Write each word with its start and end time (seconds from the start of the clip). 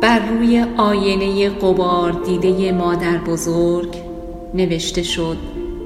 بر 0.00 0.18
روی 0.18 0.66
آینه 0.76 1.48
قبار 1.48 2.12
دیده 2.12 2.72
مادر 2.72 3.18
بزرگ 3.18 3.96
نوشته 4.54 5.02
شد 5.02 5.36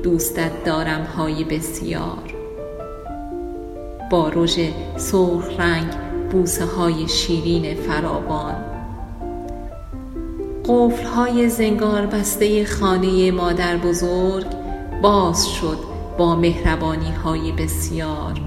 دوستت 0.02 0.64
دارم 0.64 1.04
های 1.04 1.44
بسیار. 1.44 2.34
با 4.10 4.28
رژ 4.28 4.60
سرخ 4.96 5.60
رنگ 5.60 5.86
بوسه 6.32 6.64
های 6.64 7.08
شیرین 7.08 7.74
فراوان. 7.74 8.54
قفل 10.68 11.04
های 11.06 11.48
زنگار 11.48 12.06
بسته 12.06 12.64
خانه 12.64 13.30
مادر 13.30 13.76
بزرگ 13.76 14.46
باز 15.02 15.48
شد 15.48 15.78
با 16.18 16.36
مهربانی 16.36 17.12
های 17.24 17.52
بسیار. 17.52 18.40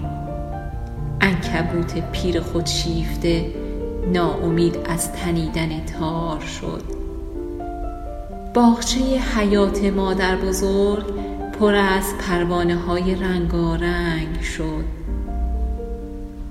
عنکبوت 1.21 2.11
پیر 2.11 2.39
خود 2.41 2.65
شیفته 2.65 3.66
ناامید 4.13 4.77
از 4.89 5.11
تنیدن 5.11 5.85
تار 5.85 6.39
شد. 6.39 6.83
باغچه 8.53 8.99
حیات 9.35 9.83
مادر 9.83 10.35
بزرگ 10.35 11.05
پر 11.59 11.75
از 11.75 12.13
پروانه 12.19 12.75
های 12.75 13.15
رنگارنگ 13.15 14.41
شد. 14.41 14.83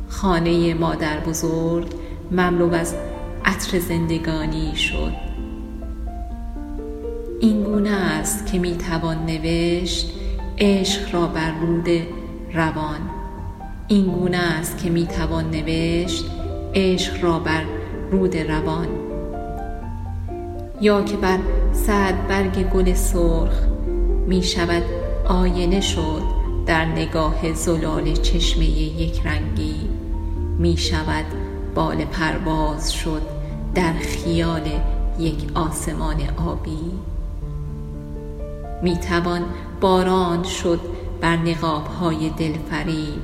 خانه 0.09 0.75
مادر 0.75 1.21
بزرگ 1.21 1.87
مملو 2.31 2.75
از 2.75 2.95
عطر 3.45 3.79
زندگانی 3.79 4.77
شد. 4.77 5.13
این 7.41 7.63
گونه 7.63 7.91
است 7.91 8.47
که 8.47 8.59
می 8.59 8.77
توان 8.77 9.27
نوشت 9.27 10.13
عشق 10.59 11.15
را 11.15 11.27
بر 11.27 11.51
رود 11.61 11.89
روان. 12.55 13.01
این 13.89 14.07
گونه 14.07 14.37
است 14.37 14.79
که 14.79 14.91
می 14.91 15.07
توان 15.07 15.51
نوشت 15.51 16.25
عشق 16.77 17.25
را 17.25 17.39
بر 17.39 17.63
رود 18.11 18.37
روان. 18.37 18.89
یا 20.81 21.03
که 21.03 21.17
بر 21.17 21.39
صد 21.73 22.27
برگ 22.29 22.71
گل 22.71 22.95
سرخ 22.95 23.63
می 24.27 24.43
شود 24.43 24.83
آینه 25.29 25.81
شد 25.81 26.23
در 26.67 26.85
نگاه 26.85 27.53
زلال 27.53 28.13
چشمه 28.13 28.65
یک 28.65 29.27
رنگی. 29.27 29.89
می 30.59 30.77
شود 30.77 31.25
بال 31.75 32.05
پرواز 32.05 32.93
شد 32.93 33.23
در 33.75 33.93
خیال 33.93 34.71
یک 35.19 35.45
آسمان 35.55 36.17
آبی. 36.47 36.93
می 38.83 38.97
توان 38.97 39.45
باران 39.81 40.43
شد 40.43 40.81
بر 41.21 41.37
نقاب 41.37 41.87
های 41.87 42.31
دلفریب 42.31 43.23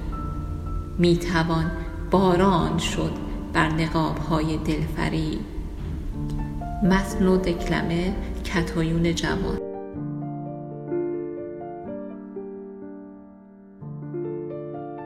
می 0.99 1.17
توان 1.17 1.71
باران 2.11 2.79
شد 2.79 3.32
بر 3.53 3.69
نقاب 3.69 4.19
های 4.19 4.57
دلفریب 4.57 5.41
متن 6.83 7.27
و 7.27 7.37
دکلمه 7.37 8.15
کتایون 8.45 9.15
جوان. 9.15 9.72